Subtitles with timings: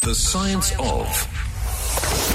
[0.00, 1.29] The Science of.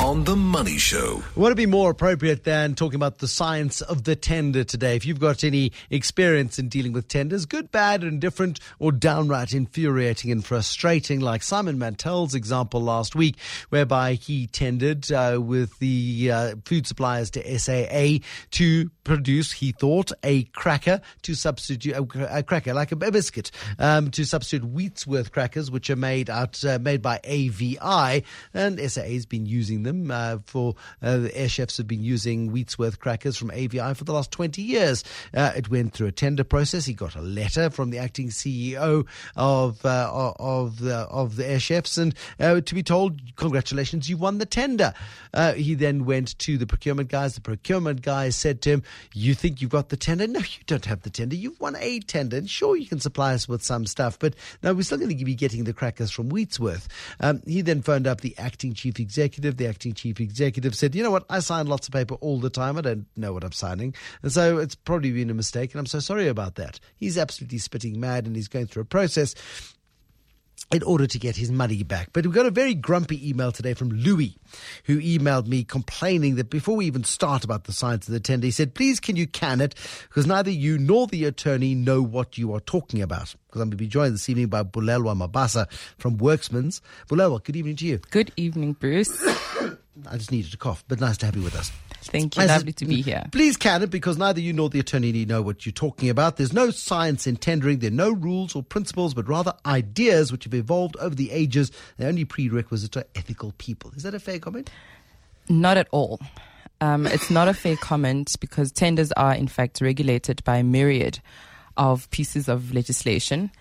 [0.01, 1.23] On the Money Show.
[1.35, 4.96] What would be more appropriate than talking about the science of the tender today?
[4.96, 10.31] If you've got any experience in dealing with tenders, good, bad, indifferent, or downright infuriating
[10.31, 13.37] and frustrating, like Simon Mantell's example last week,
[13.69, 20.12] whereby he tendered uh, with the uh, food suppliers to SAA to produce, he thought,
[20.23, 23.49] a cracker to substitute a, cracker like a, biscuit
[23.80, 29.03] um, to substitute Wheatsworth crackers, which are made out uh, made by AVI, and SAA
[29.03, 33.38] has been using them uh, for uh, the air chefs have been using Wheatsworth crackers
[33.38, 35.03] from AVI for the last 20 years.
[35.34, 36.85] Uh, it went through a tender process.
[36.85, 41.59] He got a letter from the acting CEO of uh, of the of the air
[41.59, 44.94] chefs and uh, to be told, congratulations, you won the tender.
[45.55, 47.36] He then went to the procurement guys.
[47.36, 48.83] The procurement guys said to him,
[49.13, 50.27] "You think you've got the tender?
[50.27, 51.36] No, you don't have the tender.
[51.36, 52.38] You've won a tender.
[52.38, 54.33] And sure, you can supply us with some stuff, but
[54.63, 56.88] no, we're still going to be getting the crackers from Wheatsworth."
[57.20, 59.58] Um, he then phoned up the acting chief executive.
[59.58, 61.26] The chief executive said, "You know what?
[61.30, 62.78] I sign lots of paper all the time.
[62.78, 65.86] I don't know what I'm signing, and so it's probably been a mistake, and I'm
[65.86, 69.36] so sorry about that." He's absolutely spitting mad, and he's going through a process
[70.71, 72.09] in order to get his money back.
[72.11, 74.38] But we got a very grumpy email today from Louis,
[74.85, 78.45] who emailed me complaining that before we even start about the science of the tender,
[78.45, 79.75] he said, please can you can it?
[80.09, 83.36] Because neither you nor the attorney know what you are talking about.
[83.47, 86.81] Because I'm going to be joined this evening by Bulelwa Mabasa from Werksmans.
[87.08, 87.99] Bulelwa, good evening to you.
[88.09, 89.23] Good evening, Bruce.
[90.10, 91.72] I just needed to cough, but nice to have you with us.
[92.02, 92.44] Thank you.
[92.44, 93.24] I Lovely to be here.
[93.32, 96.38] Please can it because neither you nor the attorney need know what you're talking about.
[96.38, 97.80] There's no science in tendering.
[97.80, 101.72] There are no rules or principles, but rather ideas which have evolved over the ages.
[101.98, 103.92] The only prerequisite are ethical people.
[103.96, 104.70] Is that a fair comment?
[105.50, 106.20] Not at all.
[106.82, 111.20] Um, it's not a fair comment because tenders are, in fact, regulated by a myriad
[111.78, 113.52] of pieces of legislation.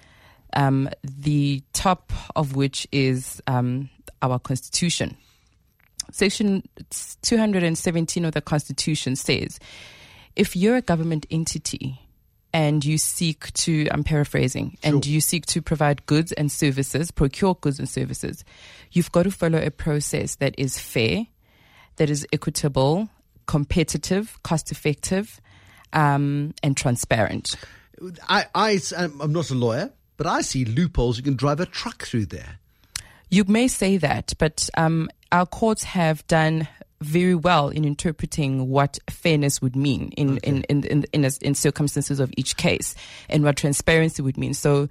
[0.52, 3.88] Um, the top of which is um,
[4.22, 5.16] our constitution.
[6.10, 6.62] Section
[7.22, 9.58] 217 of the Constitution says
[10.36, 12.00] if you're a government entity
[12.52, 17.56] and you seek to, I'm paraphrasing, and you seek to provide goods and services, procure
[17.56, 18.44] goods and services,
[18.92, 21.26] you've got to follow a process that is fair,
[21.96, 23.08] that is equitable,
[23.46, 25.40] competitive, cost effective,
[25.92, 27.56] um, and transparent.
[28.28, 31.16] I, I, I'm not a lawyer, but I see loopholes.
[31.16, 32.58] You can drive a truck through there.
[33.30, 36.68] You may say that, but um, our courts have done
[37.00, 41.54] very well in interpreting what fairness would mean in in in in, in, as- in
[41.54, 42.94] circumstances of each case,
[43.28, 44.54] and what transparency would mean.
[44.54, 44.88] So,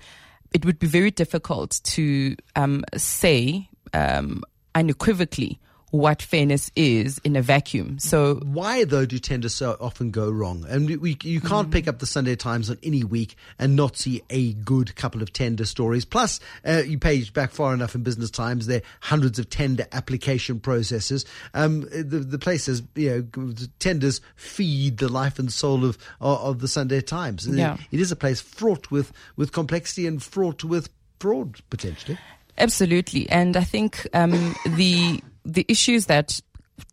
[0.53, 4.43] it would be very difficult to um, say um,
[4.75, 5.59] unequivocally
[5.93, 7.99] what fairness is in a vacuum.
[7.99, 10.65] So, Why, though, do tenders so often go wrong?
[10.67, 14.23] And we, you can't pick up the Sunday Times on any week and not see
[14.31, 16.03] a good couple of tender stories.
[16.03, 19.85] Plus, uh, you page back far enough in Business Times, there are hundreds of tender
[19.91, 21.25] application processes.
[21.53, 26.59] Um, the, the places, you know, tenders feed the life and soul of, of, of
[26.59, 27.45] the Sunday Times.
[27.45, 27.77] Yeah.
[27.91, 30.89] It is a place fraught with, with complexity and fraught with
[31.19, 32.17] fraud, potentially.
[32.57, 36.39] Absolutely, and I think um, the the issues that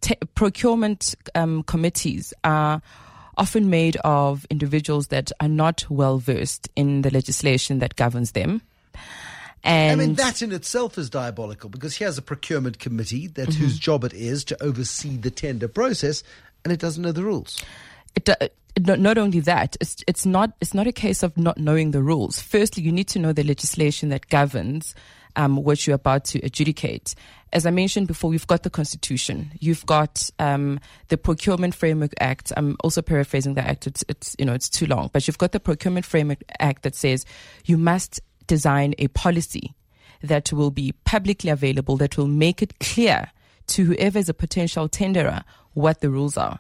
[0.01, 2.83] te- procurement um, committees are
[3.37, 8.61] often made of individuals that are not well versed in the legislation that governs them.
[9.63, 13.63] And I mean, that in itself is diabolical because here's a procurement committee that Mm-hmm.
[13.63, 16.23] whose job it is to oversee the tender process,
[16.65, 17.63] and it doesn't know the rules.
[18.15, 21.59] It, it, not, not only that, it's, it's not it's not a case of not
[21.59, 22.41] knowing the rules.
[22.41, 24.95] Firstly, you need to know the legislation that governs
[25.37, 27.15] um, what you're about to adjudicate.
[27.53, 29.53] As I mentioned before, you've got the Constitution.
[29.59, 32.53] You've got um, the Procurement Framework Act.
[32.57, 33.87] I'm also paraphrasing the act.
[33.87, 36.95] It's, it's you know it's too long, but you've got the Procurement Framework Act that
[36.95, 37.25] says
[37.65, 39.75] you must design a policy
[40.23, 43.31] that will be publicly available, that will make it clear
[43.69, 45.43] to whoever is a potential tenderer
[45.75, 46.59] what the rules are.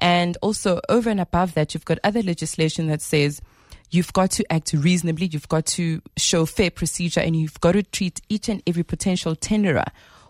[0.00, 3.40] And also, over and above that, you've got other legislation that says
[3.90, 7.82] you've got to act reasonably, you've got to show fair procedure, and you've got to
[7.82, 9.84] treat each and every potential tenderer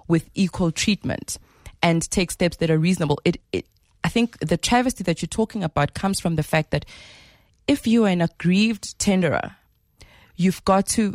[0.08, 1.38] with equal treatment
[1.82, 3.20] and take steps that are reasonable.
[3.24, 3.66] It, it,
[4.02, 6.84] I think the travesty that you're talking about comes from the fact that
[7.68, 9.54] if you are an aggrieved tenderer,
[10.36, 11.14] you've got to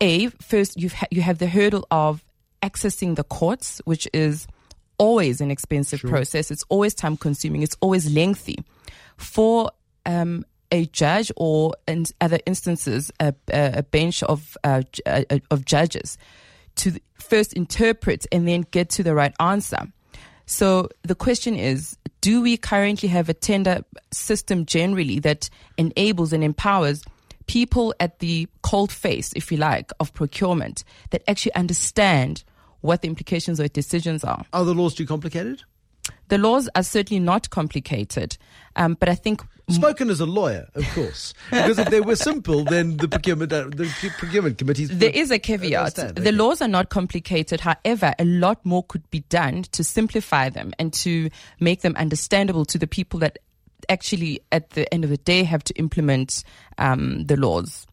[0.00, 2.22] a first you've ha- you have the hurdle of
[2.62, 4.46] accessing the courts, which is
[4.98, 6.50] always an expensive process.
[6.50, 7.62] It's always time consuming.
[7.62, 8.56] It's always lengthy.
[9.16, 9.70] For
[10.06, 15.64] um, a judge or in other instances a, a bench of uh, uh, uh, of
[15.64, 16.18] judges
[16.76, 19.86] to first interpret and then get to the right answer.
[20.46, 26.42] So the question is, do we currently have a tender system generally that enables and
[26.42, 27.04] empowers
[27.46, 32.44] people at the cold face, if you like, of procurement that actually understand
[32.80, 34.44] what the implications or decisions are.
[34.52, 35.62] Are the laws too complicated?
[36.28, 38.36] The laws are certainly not complicated,
[38.76, 42.64] um, but I think Spoken as a lawyer, of course, because if they were simple,
[42.64, 44.88] then the procurement uh, the procurement committees.
[44.88, 45.94] There is a caveat.
[45.94, 46.32] The okay.
[46.32, 47.60] laws are not complicated.
[47.60, 51.28] However, a lot more could be done to simplify them and to
[51.60, 53.38] make them understandable to the people that
[53.90, 56.44] actually, at the end of the day, have to implement
[56.78, 57.86] um, the laws.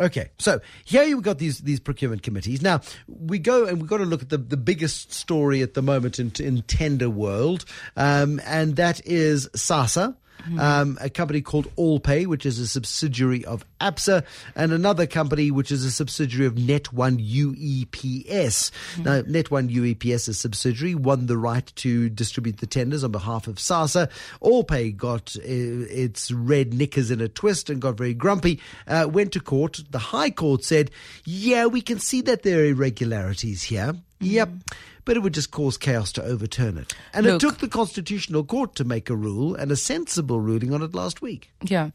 [0.00, 2.62] Okay, so here you've got these these procurement committees.
[2.62, 5.82] Now we go and we've got to look at the, the biggest story at the
[5.82, 7.66] moment in, in tender world,
[7.96, 10.60] um, and that is SASSA mm-hmm.
[10.60, 15.70] um, a company called AllPay, which is a subsidiary of ABSA, and another company which
[15.70, 18.70] is a subsidiary of Net1 UEPS.
[18.70, 19.02] Mm-hmm.
[19.02, 23.56] Now, Net1 UEPS, a subsidiary, won the right to distribute the tenders on behalf of
[23.56, 24.10] SASSA.
[24.42, 29.32] AllPay got uh, its red knickers in a twist and got very grumpy, uh, went
[29.32, 29.80] to court.
[29.90, 30.90] The High Court said,
[31.24, 33.94] yeah, we can see that there are irregularities here.
[34.20, 34.48] Yep.
[34.48, 34.72] Mm
[35.04, 36.94] but it would just cause chaos to overturn it.
[37.12, 40.72] And Look, it took the Constitutional Court to make a rule and a sensible ruling
[40.72, 41.50] on it last week.
[41.62, 41.90] Yeah.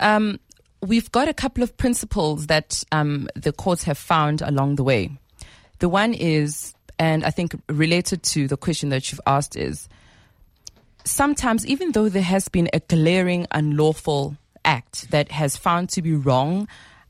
[0.00, 0.40] Um,
[0.80, 5.10] we've got a couple of principles that um, the courts have found along the way.
[5.80, 9.88] The one is, and I think related to the question that you've asked, is
[11.04, 16.14] sometimes, even though there has been a glaring unlawful act that has found to be
[16.14, 16.68] wrong,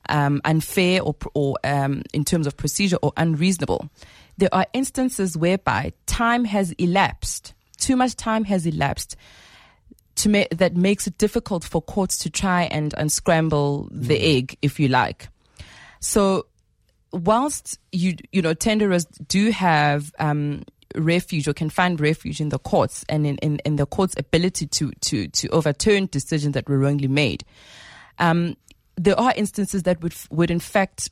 [0.08, 3.88] um, unfair, or, or um, in terms of procedure, or unreasonable,
[4.38, 9.16] there are instances whereby time has elapsed, too much time has elapsed
[10.16, 14.36] to make that makes it difficult for courts to try and unscramble the mm.
[14.36, 15.28] egg, if you like.
[16.00, 16.46] So,
[17.12, 20.62] whilst you you know tenderers do have um,
[20.94, 24.66] refuge or can find refuge in the courts and in, in, in, the court's ability
[24.66, 27.44] to to to overturn decisions that were wrongly made,
[28.19, 28.56] um,
[28.96, 31.10] there are instances that would would in fact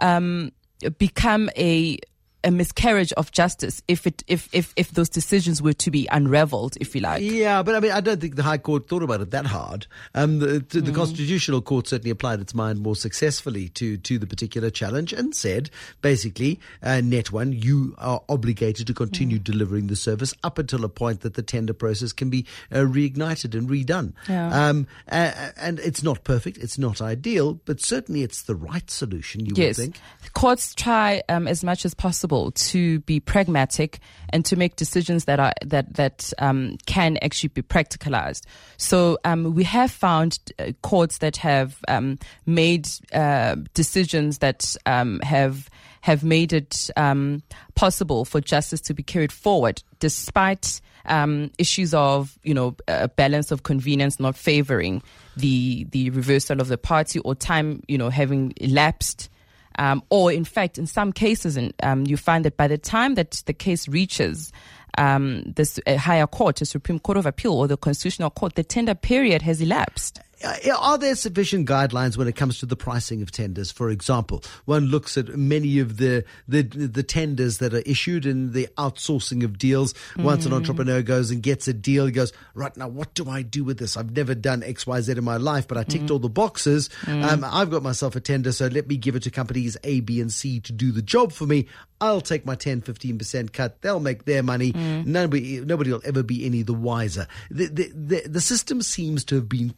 [0.00, 0.52] um,
[0.98, 1.98] become a
[2.44, 6.76] a miscarriage of justice if it if, if if those decisions were to be unraveled,
[6.80, 7.22] if you like.
[7.22, 9.86] Yeah, but I mean, I don't think the High Court thought about it that hard.
[10.14, 10.94] Um, the, the mm.
[10.94, 15.70] Constitutional Court certainly applied its mind more successfully to to the particular challenge and said
[16.00, 19.44] basically, uh, Net One, you are obligated to continue mm.
[19.44, 23.54] delivering the service up until a point that the tender process can be uh, reignited
[23.54, 24.12] and redone.
[24.28, 24.68] Yeah.
[24.68, 29.44] Um, uh, and it's not perfect, it's not ideal, but certainly it's the right solution.
[29.44, 29.76] You yes.
[29.78, 30.00] would think.
[30.34, 33.98] Courts try um, as much as possible possible to be pragmatic
[34.30, 38.42] and to make decisions that are that that um, can actually be practicalized.
[38.76, 45.20] So um, we have found uh, courts that have um, made uh, decisions that um,
[45.20, 45.70] have
[46.02, 47.42] have made it um,
[47.74, 53.50] possible for justice to be carried forward, despite um, issues of you know a balance
[53.50, 55.02] of convenience not favoring
[55.36, 59.30] the the reversal of the party or time you know having elapsed
[59.78, 63.42] um, or, in fact, in some cases, um, you find that by the time that
[63.46, 64.52] the case reaches
[64.98, 68.94] um, this higher court, the Supreme Court of Appeal or the Constitutional Court, the tender
[68.94, 70.20] period has elapsed.
[70.44, 73.70] Uh, are there sufficient guidelines when it comes to the pricing of tenders?
[73.70, 78.52] For example, one looks at many of the the, the tenders that are issued and
[78.52, 79.94] the outsourcing of deals.
[80.14, 80.24] Mm.
[80.24, 80.56] Once an mm.
[80.56, 83.78] entrepreneur goes and gets a deal, he goes, right now, what do I do with
[83.78, 83.96] this?
[83.96, 86.10] I've never done X, Y, Z in my life, but I ticked mm.
[86.12, 86.88] all the boxes.
[87.02, 87.24] Mm.
[87.24, 90.20] Um, I've got myself a tender, so let me give it to companies A, B,
[90.20, 91.66] and C to do the job for me.
[92.00, 93.82] I'll take my 10, 15% cut.
[93.82, 94.72] They'll make their money.
[94.72, 95.06] Mm.
[95.06, 97.26] Nobody, nobody will ever be any the wiser.
[97.50, 99.70] The, the, the, the system seems to have been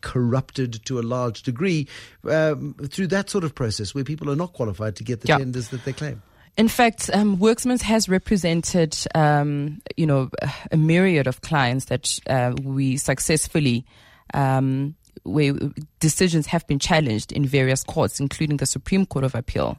[0.50, 1.87] corrupted to a large degree
[2.28, 5.69] um, through that sort of process where people are not qualified to get the tenders
[5.69, 6.23] that they claim.
[6.57, 10.30] In fact, um, Werksmans has represented, um, you know,
[10.73, 13.87] a myriad of clients that uh, we successfully,
[14.35, 15.54] um, where
[16.00, 19.78] decisions have been challenged in various courts, including the Supreme Court of Appeal.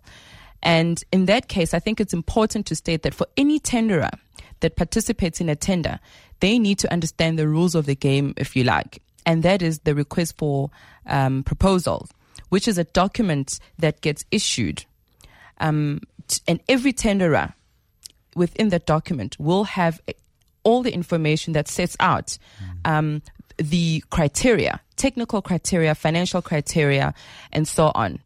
[0.63, 4.11] And in that case, I think it's important to state that for any tenderer
[4.61, 5.99] that participates in a tender,
[6.39, 9.01] they need to understand the rules of the game, if you like.
[9.25, 10.69] And that is the request for
[11.05, 12.07] um, proposal,
[12.49, 14.85] which is a document that gets issued.
[15.59, 16.01] Um,
[16.47, 17.53] and every tenderer
[18.35, 20.01] within that document will have
[20.63, 22.37] all the information that sets out
[22.85, 23.21] um,
[23.57, 27.13] the criteria, technical criteria, financial criteria,
[27.51, 28.19] and so on.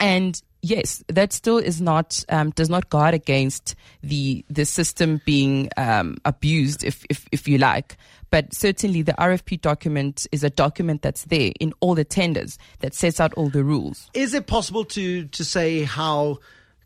[0.00, 5.70] And yes, that still is not um, does not guard against the the system being
[5.76, 7.96] um, abused, if, if if you like.
[8.30, 12.94] But certainly, the RFP document is a document that's there in all the tenders that
[12.94, 14.10] sets out all the rules.
[14.14, 16.38] Is it possible to to say how?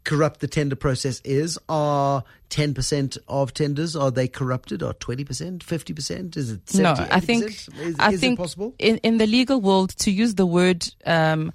[0.05, 6.37] corrupt the tender process is are 10% of tenders are they corrupted or 20% 50%
[6.37, 9.61] is it 70, no i think is, i is think possible in, in the legal
[9.61, 11.53] world to use the word um,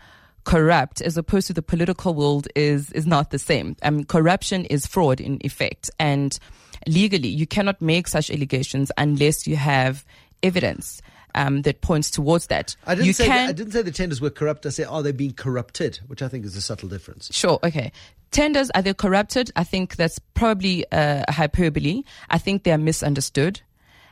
[0.48, 3.76] corrupt as opposed to the political world is is not the same.
[3.84, 6.40] Mean, corruption is fraud in effect, and
[6.88, 10.06] legally you cannot make such allegations unless you have
[10.42, 11.02] evidence.
[11.36, 12.76] Um, that points towards that.
[12.88, 14.66] I didn't you say can, that, I didn't say the tenders were corrupt.
[14.66, 16.00] I said, are they being corrupted?
[16.08, 17.30] Which I think is a subtle difference.
[17.32, 17.60] Sure.
[17.64, 17.92] Okay.
[18.32, 19.52] Tenders are they corrupted?
[19.56, 22.02] I think that's probably uh, a hyperbole.
[22.32, 23.62] I think they are misunderstood,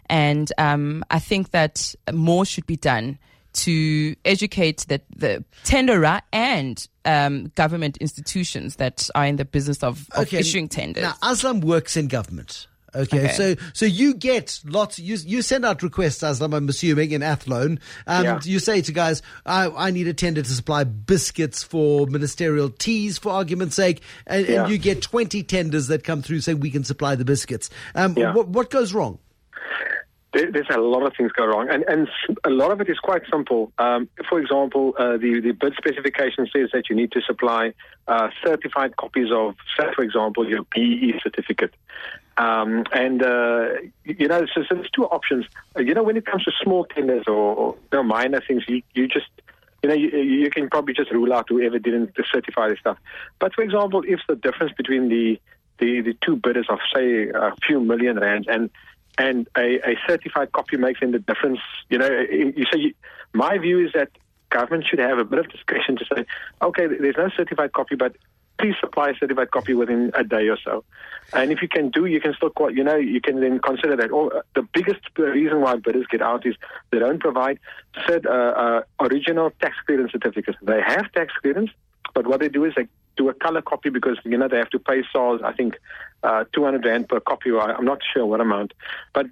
[0.07, 3.17] and um, I think that more should be done
[3.55, 10.07] to educate the, the tenderer and um, government institutions that are in the business of,
[10.12, 11.03] of issuing tenders.
[11.03, 12.67] Now, Aslam works in government.
[12.93, 13.33] Okay, Okay.
[13.33, 14.97] so so you get lots.
[15.00, 16.55] You you send out requests, Aslam.
[16.55, 17.81] I'm assuming in Athlone.
[18.07, 18.39] Um, Yeah.
[18.41, 23.17] You say to guys, I, I need a tender to supply biscuits for ministerial teas,
[23.17, 24.62] for argument's sake, and, Yeah.
[24.63, 27.69] and you get 20 tenders that come through saying we can supply the biscuits.
[27.95, 28.33] Um, Yeah.
[28.33, 29.19] what what goes wrong?
[30.35, 32.09] There, there's a lot of things go wrong, and, and
[32.43, 33.71] a lot of it is quite simple.
[33.77, 37.73] Um, for example, uh, the, the bid specification says that you need to supply
[38.09, 41.73] uh, certified copies of, say, for example, your BE certificate.
[42.35, 43.67] Um, and, uh,
[44.03, 45.45] you know, so, so there's two options.
[45.73, 48.63] Uh, you know, when it comes to small tenders or, or you know, minor things,
[48.67, 49.29] you, you just
[49.83, 52.97] you know, you, you can probably just rule out whoever didn't certify the stuff.
[53.39, 55.39] But for example, if the difference between the
[55.79, 58.69] the, the two bidders of say a few million rands and
[59.17, 62.93] and a, a certified copy makes in the difference, you know, you say
[63.34, 64.10] my view is that
[64.50, 66.25] government should have a bit of discretion to say,
[66.62, 68.15] okay, there's no certified copy, but
[68.57, 70.84] please supply a certified copy within a day or so.
[71.34, 73.95] And if you can do, you can still, quite, you know, you can then consider
[73.98, 74.12] that.
[74.12, 76.55] Or uh, the biggest reason why bidders get out is
[76.91, 77.60] they don't provide
[78.07, 80.57] said uh, uh, original tax clearance certificates.
[80.62, 81.72] They have tax clearance,
[82.13, 84.69] but what they do is they do a color copy because you know they have
[84.72, 85.41] to pay SARS.
[85.43, 85.75] I think
[86.24, 87.51] uh, 200 rand per copy.
[87.51, 88.74] Or I'm not sure what amount,
[89.13, 89.27] but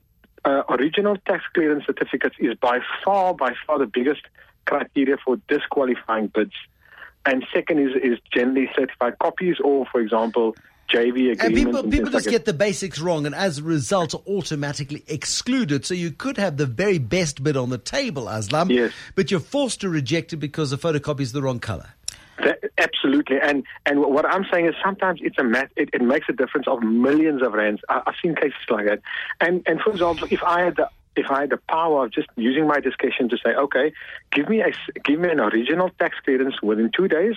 [0.45, 4.21] uh, original tax clearance certificates is by far, by far the biggest
[4.65, 6.53] criteria for disqualifying bids.
[7.25, 10.55] And second is is generally certified copies, or for example.
[10.95, 14.21] And people, and people just like get the basics wrong, and as a result, are
[14.27, 15.85] automatically excluded.
[15.87, 18.91] So you could have the very best bid on the table, Aslam, Yes.
[19.15, 21.95] but you're forced to reject it because the photocopy is the wrong color.
[22.39, 25.69] That, absolutely, and and what I'm saying is sometimes it's a math.
[25.75, 27.81] It, it makes a difference of millions of rands.
[27.89, 29.01] I, I've seen cases like that,
[29.39, 32.27] and and for example, if I had the if I had the power of just
[32.35, 33.93] using my discretion to say, okay,
[34.31, 34.71] give me a
[35.03, 37.35] give me an original tax clearance within two days,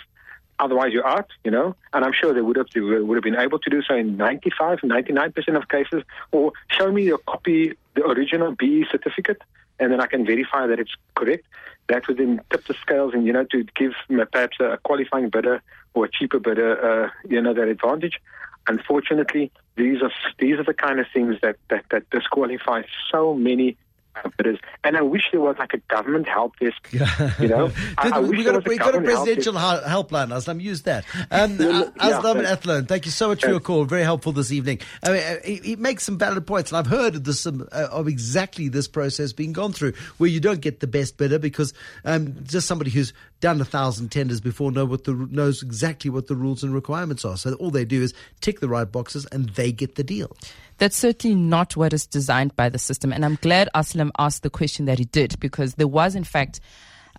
[0.59, 3.59] otherwise you're out, you know, and I'm sure they would have would have been able
[3.59, 8.05] to do so in 95, 99 percent of cases, or show me your copy, the
[8.07, 9.43] original BE certificate,
[9.79, 11.45] and then I can verify that it's correct.
[11.89, 13.93] That would then tip the scales, and you know, to give
[14.33, 15.63] perhaps a qualifying bidder
[15.95, 18.21] or a cheaper bidder, uh, you know, that advantage.
[18.69, 23.77] Unfortunately, these are these are the kind of things that that, that disqualify so many
[24.25, 24.57] uh.
[24.85, 26.89] And I wish there was like a government help desk.
[27.41, 30.61] You know, I, I we got a, we got a presidential hel- helpline, Aslam.
[30.61, 31.05] Use that.
[31.31, 32.89] Um, Yeah, uh, yeah, Aslam and thanks.
[32.89, 33.85] Thank you so much for your call.
[33.85, 34.81] Very helpful this evening.
[35.03, 37.67] I mean, uh, he, he makes some valid points, and I've heard of this um,
[37.73, 41.39] uh, of exactly this process being gone through, where you don't get the best bidder
[41.39, 46.11] because um, just somebody who's done a thousand tenders before know what the knows exactly
[46.11, 47.37] what the rules and requirements are.
[47.37, 50.35] So all they do is tick the right boxes, and they get the deal.
[50.79, 53.13] That's certainly not what is designed by the system.
[53.13, 56.61] And I'm glad Aslam asked the question that he did because there was, in fact,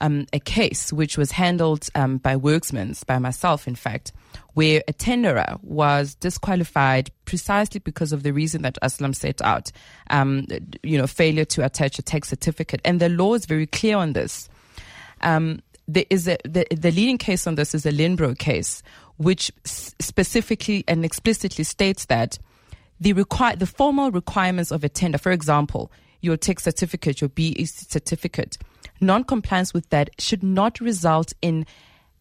[0.01, 4.11] um, a case which was handled um, by Werksmans, by myself, in fact,
[4.53, 9.71] where a tenderer was disqualified precisely because of the reason that Aslam set out,
[10.09, 10.45] um,
[10.83, 12.81] you know, failure to attach a tax certificate.
[12.85, 14.49] And the law is very clear on this.
[15.21, 18.83] Um, there is a, the, the leading case on this is a Linbro case,
[19.17, 22.37] which specifically and explicitly states that
[22.99, 27.65] the require the formal requirements of a tender, for example, your tech certificate, your BE
[27.65, 28.57] certificate,
[28.99, 31.65] non-compliance with that should not result in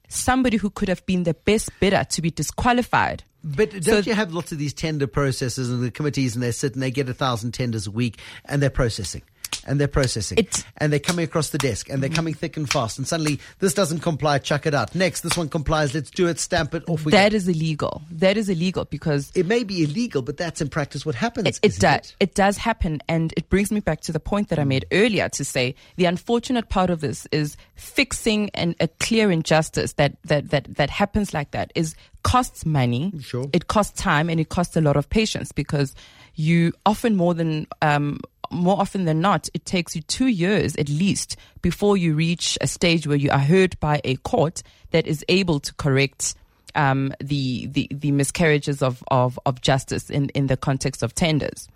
[0.08, 3.24] somebody who could have been the best bidder to be disqualified.
[3.42, 6.52] But don't So- you have lots of these tender processes and the committees, and they
[6.52, 9.22] sit and they get a thousand tenders a week, and they're processing.
[9.66, 12.70] And they're processing, It's- and they're coming across the desk, and they're coming thick and
[12.70, 12.98] fast.
[12.98, 14.94] And suddenly, this doesn't comply, chuck it out.
[14.94, 17.36] Next, this one complies, let's do it, stamp it, off we That go.
[17.36, 18.02] is illegal.
[18.10, 21.48] That is illegal because It may be illegal, but that's in practice what happens.
[21.48, 22.14] It, it does.
[22.20, 22.34] It?
[22.34, 25.44] does happen, and it brings me back to the point that I made earlier to
[25.44, 30.74] say the unfortunate part of this is fixing an, a clear injustice that, that that
[30.76, 33.12] that happens like that is costs money.
[33.20, 33.46] Sure.
[33.52, 35.94] It costs time and it costs a lot of patience because
[36.34, 40.88] you often more than um, more often than not, it takes you two years at
[40.88, 45.24] least before you reach a stage where you are heard by a court that is
[45.28, 46.34] able to correct
[46.74, 51.68] um, the, the the miscarriages of, of, of justice in, in the context of tenders.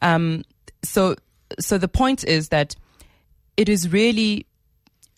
[0.00, 0.44] Um,
[0.82, 1.16] so
[1.58, 2.76] so the point is that
[3.56, 4.46] it is really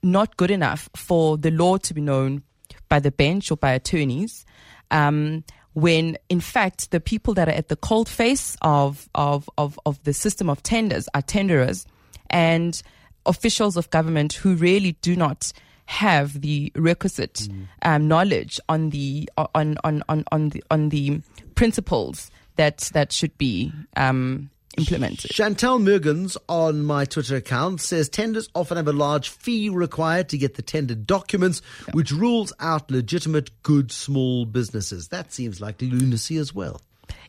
[0.02, 2.42] not good enough for the law to be known
[2.88, 4.46] by the bench or by attorneys.
[4.90, 9.78] Um, when in fact the people that are at the cold face of, of, of,
[9.86, 11.86] of the system of tenders are tenderers
[12.28, 12.82] and
[13.26, 15.52] officials of government who really do not
[15.86, 17.66] have the requisite mm.
[17.82, 21.20] um, knowledge on the on, on, on, on the on the
[21.56, 25.30] principles that that should be um, implemented.
[25.30, 30.38] Chantel Mugens on my Twitter account says tenders often have a large fee required to
[30.38, 31.62] get the tender documents,
[31.92, 35.08] which rules out legitimate, good small businesses.
[35.08, 36.80] That seems like lunacy as well.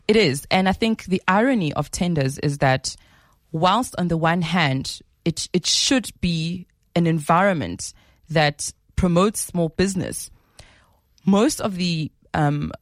[0.08, 0.46] It is.
[0.50, 2.96] And I think the irony of tenders is that
[3.50, 7.92] whilst on the one hand, it, it should be an environment
[8.28, 10.30] that promotes small business,
[11.24, 12.72] most of the um,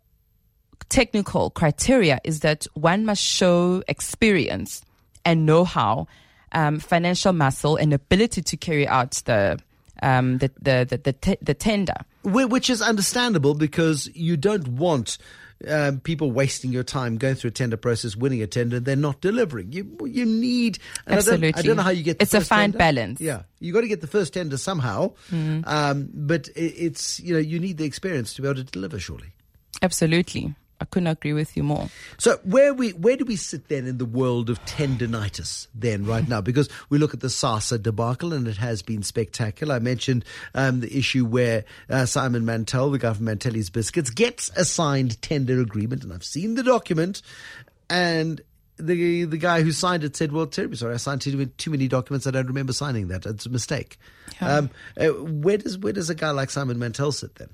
[0.91, 4.83] technical criteria is that one must show experience
[5.25, 6.07] and know-how,
[6.53, 9.59] um, financial muscle, and ability to carry out the
[10.03, 11.95] um, the the the, the, t- the tender.
[12.23, 15.17] Which is understandable because you don't want.
[15.69, 18.97] Um, people wasting your time going through a tender process, winning a tender, and they're
[18.97, 19.73] not delivering.
[19.73, 21.49] You you need absolutely.
[21.49, 22.17] I don't, I don't, know how you get.
[22.19, 22.79] it's a fine tender.
[22.79, 23.21] balance.
[23.21, 25.63] Yeah, you got to get the first tender somehow, mm.
[25.67, 28.99] um, but it, it's you know you need the experience to be able to deliver.
[28.99, 29.35] Surely,
[29.83, 30.55] absolutely.
[30.81, 31.89] I couldn't agree with you more.
[32.17, 36.27] So where we where do we sit then in the world of tendonitis then right
[36.27, 36.41] now?
[36.41, 39.75] Because we look at the SASSA debacle and it has been spectacular.
[39.75, 44.51] I mentioned um, the issue where uh, Simon Mantell, the guy from Mantelli's Biscuits, gets
[44.57, 47.21] a signed tender agreement, and I've seen the document,
[47.91, 48.41] and
[48.79, 51.89] the the guy who signed it said, "Well, terribly sorry, I signed too, too many
[51.89, 52.27] documents.
[52.27, 53.27] I don't remember signing that.
[53.27, 53.99] It's a mistake."
[54.41, 54.57] Yeah.
[54.57, 57.51] Um, uh, where does where does a guy like Simon Mantell sit then?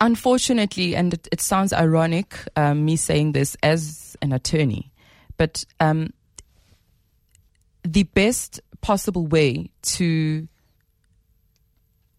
[0.00, 4.90] Unfortunately, and it, it sounds ironic, um, me saying this as an attorney,
[5.36, 6.12] but um,
[7.82, 10.48] the best possible way to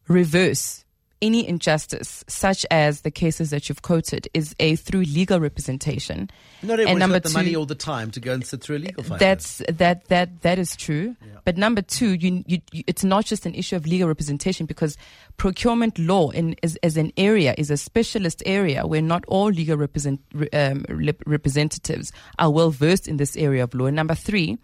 [0.08, 0.86] reverse
[1.22, 6.30] any injustice, such as the cases that you've quoted, is a through legal representation.
[6.62, 8.62] Not everyone's and number got the two, money all the time to go and sit
[8.62, 9.20] through a legal fight.
[9.20, 11.16] That's that that that is true.
[11.22, 11.40] Yeah.
[11.46, 14.98] But number two, you, you, you, it's not just an issue of legal representation because
[15.38, 19.78] procurement law in as, as an area is a specialist area where not all legal
[19.78, 20.22] represent,
[20.54, 20.86] um,
[21.26, 23.86] representatives are well versed in this area of law.
[23.86, 24.58] And number three,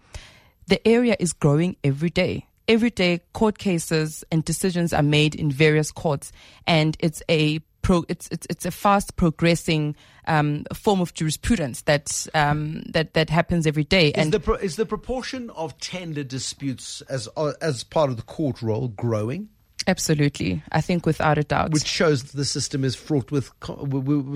[0.66, 5.50] the area is growing every day every day court cases and decisions are made in
[5.50, 6.32] various courts
[6.66, 9.94] and it's a pro, it's, it's, it's a fast progressing
[10.26, 14.08] um, form of jurisprudence that, um, that, that happens every day.
[14.08, 17.28] Is and the, pro, is the proportion of tender disputes as,
[17.60, 19.50] as part of the court roll growing?
[19.86, 23.50] Absolutely, I think without a doubt, which shows that the system is fraught with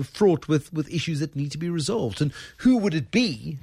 [0.05, 2.21] fraught with with issues that need to be resolved.
[2.21, 3.57] And who would it be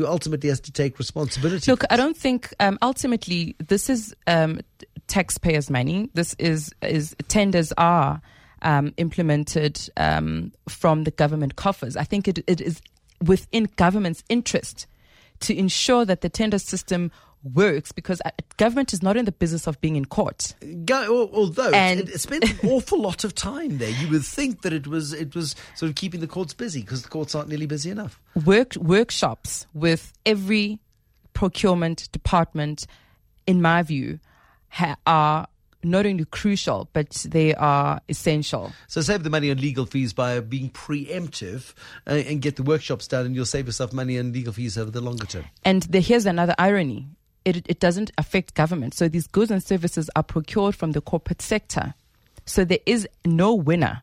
[0.00, 1.70] who ultimately has to take responsibility.
[1.70, 4.60] Look, I don't think um, ultimately this is um,
[5.06, 6.10] taxpayers' money.
[6.14, 8.22] This is is tenders are
[8.62, 11.96] um, implemented um, from the government coffers.
[11.96, 12.80] I think it, it is
[13.24, 14.86] within government's interest
[15.40, 17.10] to ensure that the tender system
[17.42, 20.54] works because uh, government is not in the business of being in court.
[20.84, 24.62] Go, although and it, it spent an awful lot of time there, you would think
[24.62, 27.48] that it was it was sort of keeping the courts busy because the courts aren't
[27.48, 28.20] nearly busy enough.
[28.44, 30.80] Work workshops with every
[31.32, 32.86] procurement department,
[33.46, 34.18] in my view,
[34.68, 35.46] ha- are
[35.82, 38.72] not only crucial, but they are essential.
[38.86, 41.72] So save the money on legal fees by being preemptive
[42.06, 44.90] uh, and get the workshops done, and you'll save yourself money on legal fees over
[44.90, 45.44] the longer term.
[45.64, 47.08] And the, here's another irony
[47.56, 48.94] it, it doesn't affect government.
[48.94, 51.94] So these goods and services are procured from the corporate sector.
[52.44, 54.02] So there is no winner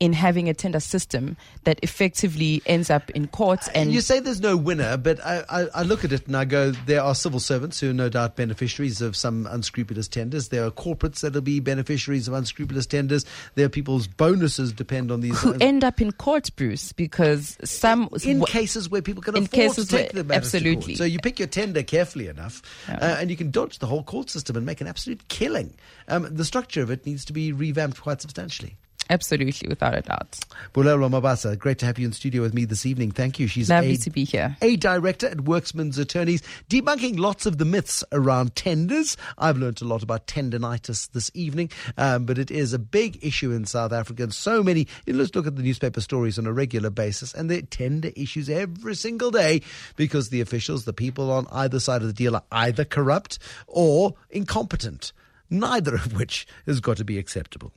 [0.00, 3.68] in having a tender system that effectively ends up in courts.
[3.68, 6.46] And you say there's no winner, but I, I, I, look at it and I
[6.46, 10.48] go, there are civil servants who are no doubt beneficiaries of some unscrupulous tenders.
[10.48, 13.26] There are corporates that'll be beneficiaries of unscrupulous tenders.
[13.56, 15.38] There are people's bonuses depend on these.
[15.38, 19.86] Who end up in court, Bruce, because some in cases where people can afford to
[19.86, 20.94] take the absolutely.
[20.94, 22.96] So you pick your tender carefully enough, yeah.
[22.96, 25.74] uh, and you can dodge the whole court system and make an absolute killing.
[26.08, 28.76] Um, the structure of it needs to be revamped quite substantially.
[29.10, 30.38] Absolutely, without a doubt.
[30.72, 33.10] Bulelwa Mabasa, great to have you in studio with me this evening.
[33.10, 33.48] Thank you.
[33.48, 34.56] She's lovely a, to be here.
[34.62, 39.16] A director at Werksman's Attorneys, debunking lots of the myths around tenders.
[39.36, 43.50] I've learned a lot about tendonitis this evening, um, but it is a big issue
[43.50, 44.22] in South Africa.
[44.22, 47.34] And so many, you know, let's look at the newspaper stories on a regular basis,
[47.34, 49.60] and there are tender issues every single day
[49.96, 54.14] because the officials, the people on either side of the deal, are either corrupt or
[54.30, 55.12] incompetent.
[55.50, 57.72] Neither of which has got to be acceptable.